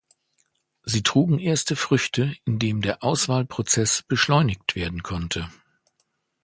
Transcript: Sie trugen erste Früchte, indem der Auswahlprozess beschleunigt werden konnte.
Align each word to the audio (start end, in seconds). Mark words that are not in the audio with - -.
Sie 0.83 1.03
trugen 1.03 1.37
erste 1.37 1.75
Früchte, 1.75 2.35
indem 2.45 2.81
der 2.81 3.03
Auswahlprozess 3.03 4.01
beschleunigt 4.01 4.75
werden 4.75 5.03
konnte. 5.03 5.47